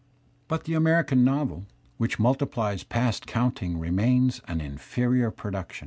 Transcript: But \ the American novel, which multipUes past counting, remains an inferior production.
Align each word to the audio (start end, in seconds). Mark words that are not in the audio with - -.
But 0.47 0.63
\ 0.63 0.63
the 0.63 0.73
American 0.73 1.23
novel, 1.23 1.67
which 1.97 2.17
multipUes 2.17 2.89
past 2.89 3.27
counting, 3.27 3.77
remains 3.77 4.41
an 4.47 4.59
inferior 4.59 5.29
production. 5.29 5.79